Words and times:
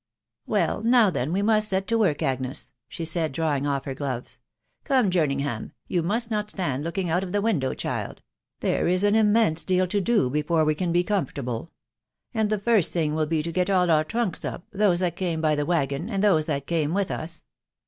"Well, 0.47 0.81
now 0.81 1.11
then 1.11 1.31
we 1.31 1.43
must 1.43 1.69
set 1.69 1.85
to 1.89 1.95
work, 1.99 2.23
Agnes,"..•. 2.23 2.71
she 2.89 3.05
said, 3.05 3.31
drawing 3.31 3.67
off 3.67 3.85
her 3.85 3.93
gloves." 3.93 4.39
Gome, 4.85 5.11
Jerningbam, 5.11 5.73
yon, 5.87 6.05
must 6.05 6.31
not' 6.31 6.49
stand 6.49 6.83
looking 6.83 7.11
out 7.11 7.21
of 7.21 7.31
the 7.31 7.39
window, 7.39 7.75
child; 7.75 8.23
there 8.61 8.87
is 8.87 9.03
an 9.03 9.13
im 9.13 9.31
mense 9.31 9.63
deal 9.63 9.85
to 9.85 10.01
do 10.01 10.27
before 10.31 10.65
we 10.65 10.73
can 10.73 10.91
be 10.91 11.03
■comfortable.. 11.03 11.69
And 12.33 12.49
the 12.49 12.57
first 12.57 12.91
thing 12.93 13.13
will 13.13 13.27
be 13.27 13.43
to 13.43 13.51
get 13.51 13.69
all 13.69 13.85
the 13.85 14.03
trunks, 14.03 14.43
up, 14.43 14.65
those, 14.71 15.01
that 15.01 15.15
came: 15.15 15.39
by 15.39 15.53
the 15.53 15.67
waggon, 15.67 16.09
and 16.09 16.23
those 16.23 16.47
that 16.47 16.65
came 16.65 16.95
with 16.95 17.11
us." 17.11 17.43